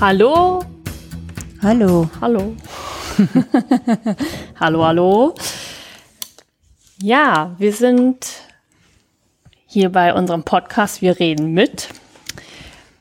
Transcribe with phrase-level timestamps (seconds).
[0.00, 0.64] Hallo.
[1.60, 2.08] Hallo.
[2.22, 2.56] Hallo.
[4.58, 5.34] hallo, hallo.
[7.02, 8.26] Ja, wir sind
[9.66, 11.90] hier bei unserem Podcast Wir reden mit.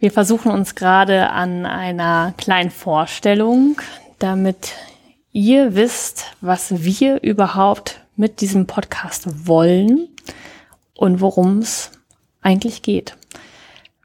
[0.01, 3.79] Wir versuchen uns gerade an einer kleinen Vorstellung,
[4.19, 4.73] damit
[5.31, 10.09] ihr wisst, was wir überhaupt mit diesem Podcast wollen
[10.95, 11.91] und worum es
[12.41, 13.15] eigentlich geht.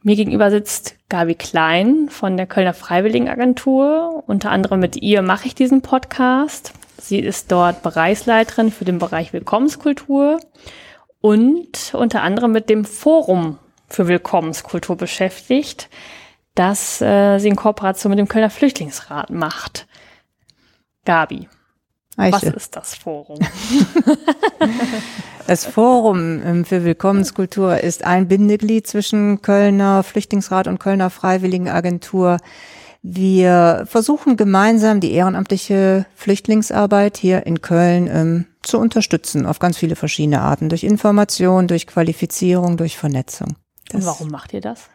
[0.06, 4.22] Mir gegenüber sitzt Gabi Klein von der Kölner Freiwilligenagentur.
[4.26, 6.74] Unter anderem mit ihr mache ich diesen Podcast.
[7.00, 10.40] Sie ist dort Bereichsleiterin für den Bereich Willkommenskultur
[11.22, 15.88] und unter anderem mit dem Forum für Willkommenskultur beschäftigt,
[16.54, 19.86] das äh, sie in Kooperation mit dem Kölner Flüchtlingsrat macht.
[21.06, 21.48] Gabi,
[22.18, 22.32] Eiche.
[22.34, 23.38] was ist das Forum?
[25.46, 32.38] Das Forum ähm, für Willkommenskultur ist ein Bindeglied zwischen Kölner Flüchtlingsrat und Kölner Freiwilligenagentur.
[33.02, 39.96] Wir versuchen gemeinsam die ehrenamtliche Flüchtlingsarbeit hier in Köln ähm, zu unterstützen auf ganz viele
[39.96, 43.56] verschiedene Arten, durch Information, durch Qualifizierung, durch Vernetzung.
[43.90, 44.88] Das und warum macht ihr das?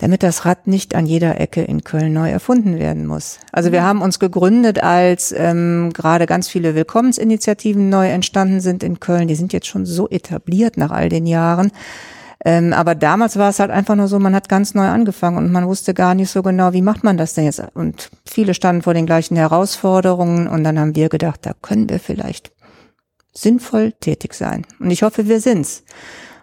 [0.00, 3.38] Damit das Rad nicht an jeder Ecke in Köln neu erfunden werden muss.
[3.52, 8.98] Also wir haben uns gegründet, als ähm, gerade ganz viele Willkommensinitiativen neu entstanden sind in
[8.98, 9.28] Köln.
[9.28, 11.70] Die sind jetzt schon so etabliert nach all den Jahren.
[12.42, 15.52] Ähm, aber damals war es halt einfach nur so, man hat ganz neu angefangen und
[15.52, 17.62] man wusste gar nicht so genau, wie macht man das denn jetzt?
[17.74, 22.00] Und viele standen vor den gleichen Herausforderungen und dann haben wir gedacht, da können wir
[22.00, 22.50] vielleicht
[23.34, 24.66] sinnvoll tätig sein.
[24.78, 25.84] Und ich hoffe, wir sind's.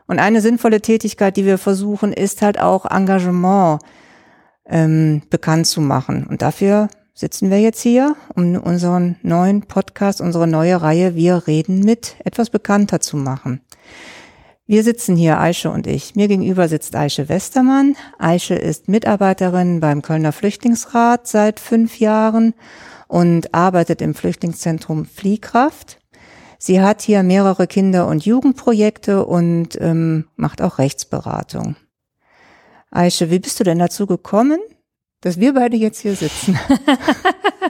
[0.07, 3.81] Und eine sinnvolle Tätigkeit, die wir versuchen, ist halt auch Engagement
[4.65, 6.25] ähm, bekannt zu machen.
[6.27, 11.81] Und dafür sitzen wir jetzt hier, um unseren neuen Podcast, unsere neue Reihe Wir reden
[11.81, 13.61] mit etwas bekannter zu machen.
[14.69, 16.15] Wir sitzen hier, Aische und ich.
[16.15, 17.95] Mir gegenüber sitzt Aische Westermann.
[18.19, 22.53] Aische ist Mitarbeiterin beim Kölner Flüchtlingsrat seit fünf Jahren
[23.07, 25.96] und arbeitet im Flüchtlingszentrum Fliehkraft.
[26.57, 31.75] Sie hat hier mehrere Kinder- und Jugendprojekte und ähm, macht auch Rechtsberatung.
[32.89, 34.59] Aische, wie bist du denn dazu gekommen,
[35.21, 36.57] dass wir beide jetzt hier sitzen?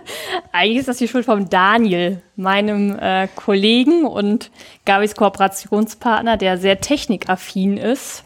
[0.52, 4.52] Eigentlich ist das die Schuld vom Daniel, meinem äh, Kollegen und
[4.86, 8.24] Gabis Kooperationspartner, der sehr technikaffin ist.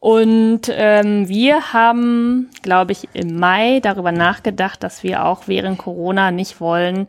[0.00, 6.30] Und ähm, wir haben, glaube ich, im Mai darüber nachgedacht, dass wir auch während Corona
[6.30, 7.08] nicht wollen,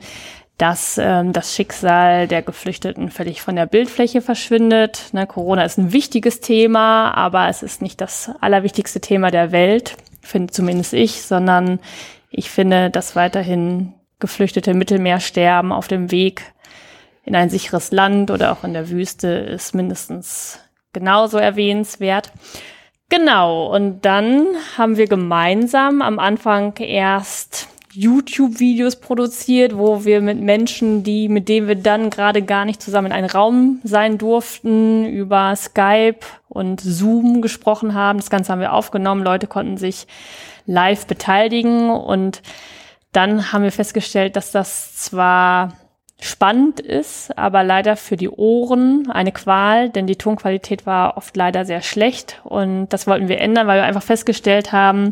[0.60, 5.06] dass ähm, das Schicksal der Geflüchteten völlig von der Bildfläche verschwindet.
[5.14, 9.96] Ne, Corona ist ein wichtiges Thema, aber es ist nicht das allerwichtigste Thema der Welt,
[10.22, 11.80] finde zumindest ich, sondern
[12.30, 16.44] ich finde, dass weiterhin Geflüchtete im Mittelmeer sterben auf dem Weg
[17.24, 20.60] in ein sicheres Land oder auch in der Wüste ist mindestens
[20.92, 22.34] genauso erwähnenswert.
[23.08, 24.46] Genau, und dann
[24.78, 31.68] haben wir gemeinsam am Anfang erst YouTube-Videos produziert, wo wir mit Menschen, die, mit denen
[31.68, 37.42] wir dann gerade gar nicht zusammen in einem Raum sein durften, über Skype und Zoom
[37.42, 38.20] gesprochen haben.
[38.20, 39.22] Das Ganze haben wir aufgenommen.
[39.22, 40.08] Leute konnten sich
[40.66, 42.42] live beteiligen und
[43.12, 45.74] dann haben wir festgestellt, dass das zwar
[46.22, 51.66] spannend ist, aber leider für die Ohren eine Qual, denn die Tonqualität war oft leider
[51.66, 55.12] sehr schlecht und das wollten wir ändern, weil wir einfach festgestellt haben,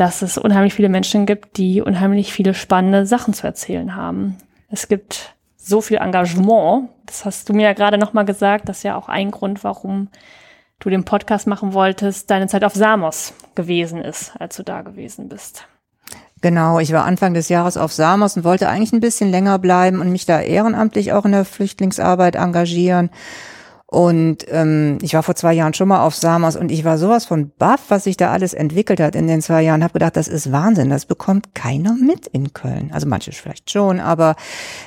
[0.00, 4.38] dass es unheimlich viele Menschen gibt, die unheimlich viele spannende Sachen zu erzählen haben.
[4.70, 6.88] Es gibt so viel Engagement.
[7.04, 8.66] Das hast du mir ja gerade nochmal gesagt.
[8.70, 10.08] Das ist ja auch ein Grund, warum
[10.78, 15.28] du den Podcast machen wolltest, deine Zeit auf Samos gewesen ist, als du da gewesen
[15.28, 15.66] bist.
[16.40, 20.00] Genau, ich war Anfang des Jahres auf Samos und wollte eigentlich ein bisschen länger bleiben
[20.00, 23.10] und mich da ehrenamtlich auch in der Flüchtlingsarbeit engagieren.
[23.90, 27.24] Und ähm, ich war vor zwei Jahren schon mal auf Samos und ich war sowas
[27.24, 29.82] von baff, was sich da alles entwickelt hat in den zwei Jahren.
[29.82, 32.90] Habe gedacht, das ist Wahnsinn, das bekommt keiner mit in Köln.
[32.92, 34.36] Also manche vielleicht schon, aber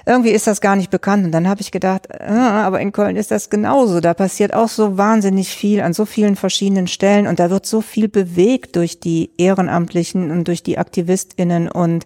[0.06, 1.26] irgendwie ist das gar nicht bekannt.
[1.26, 4.00] Und dann habe ich gedacht, äh, aber in Köln ist das genauso.
[4.00, 7.82] Da passiert auch so wahnsinnig viel an so vielen verschiedenen Stellen und da wird so
[7.82, 12.06] viel bewegt durch die Ehrenamtlichen und durch die AktivistInnen und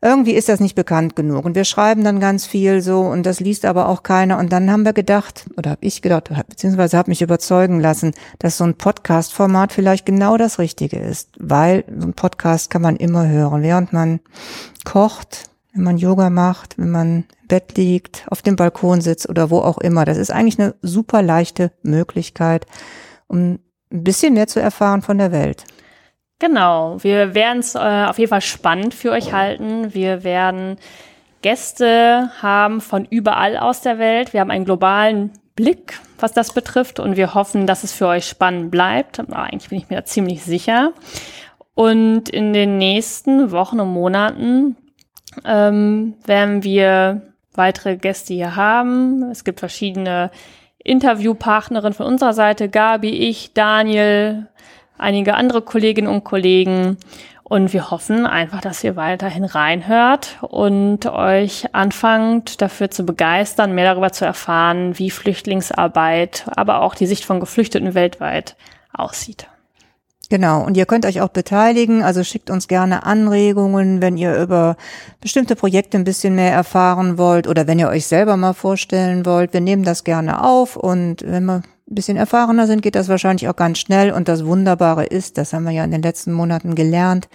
[0.00, 1.44] irgendwie ist das nicht bekannt genug.
[1.44, 4.38] Und wir schreiben dann ganz viel so und das liest aber auch keiner.
[4.38, 8.58] Und dann haben wir gedacht, oder habe ich gedacht, beziehungsweise habe mich überzeugen lassen, dass
[8.58, 11.30] so ein Podcast-Format vielleicht genau das Richtige ist.
[11.38, 14.20] Weil so ein Podcast kann man immer hören, während man
[14.84, 19.50] kocht, wenn man Yoga macht, wenn man im Bett liegt, auf dem Balkon sitzt oder
[19.50, 20.04] wo auch immer.
[20.04, 22.66] Das ist eigentlich eine super leichte Möglichkeit,
[23.26, 23.58] um
[23.90, 25.64] ein bisschen mehr zu erfahren von der Welt.
[26.40, 29.92] Genau, wir werden es äh, auf jeden Fall spannend für euch halten.
[29.92, 30.76] Wir werden
[31.42, 34.32] Gäste haben von überall aus der Welt.
[34.32, 38.26] Wir haben einen globalen Blick, was das betrifft und wir hoffen, dass es für euch
[38.26, 39.18] spannend bleibt.
[39.18, 40.92] Aber eigentlich bin ich mir da ziemlich sicher.
[41.74, 44.76] Und in den nächsten Wochen und Monaten
[45.44, 47.22] ähm, werden wir
[47.54, 49.24] weitere Gäste hier haben.
[49.30, 50.30] Es gibt verschiedene
[50.78, 54.46] Interviewpartnerinnen von unserer Seite, Gabi, ich, Daniel,
[54.98, 56.98] einige andere Kolleginnen und Kollegen.
[57.42, 63.86] Und wir hoffen einfach, dass ihr weiterhin reinhört und euch anfangt dafür zu begeistern, mehr
[63.86, 68.54] darüber zu erfahren, wie Flüchtlingsarbeit, aber auch die Sicht von Geflüchteten weltweit
[68.92, 69.48] aussieht.
[70.30, 74.76] Genau, und ihr könnt euch auch beteiligen, also schickt uns gerne Anregungen, wenn ihr über
[75.22, 79.54] bestimmte Projekte ein bisschen mehr erfahren wollt oder wenn ihr euch selber mal vorstellen wollt.
[79.54, 81.62] Wir nehmen das gerne auf und wenn wir
[81.94, 84.12] bisschen erfahrener sind, geht das wahrscheinlich auch ganz schnell.
[84.12, 87.28] Und das Wunderbare ist, das haben wir ja in den letzten Monaten gelernt,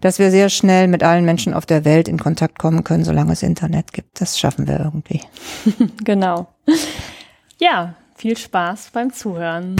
[0.00, 3.32] dass wir sehr schnell mit allen Menschen auf der Welt in Kontakt kommen können, solange
[3.32, 4.20] es Internet gibt.
[4.20, 5.20] Das schaffen wir irgendwie.
[6.04, 6.48] genau.
[7.58, 9.76] Ja, viel Spaß beim Zuhören.